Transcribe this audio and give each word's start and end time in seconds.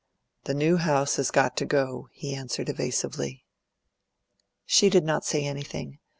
"The 0.45 0.55
new 0.55 0.77
house 0.77 1.17
has 1.17 1.29
got 1.29 1.55
to 1.57 1.65
go," 1.67 2.07
he 2.11 2.33
answered 2.33 2.69
evasively. 2.69 3.45
She 4.65 4.89
did 4.89 5.03
not 5.03 5.25
say 5.25 5.45
anything. 5.45 5.99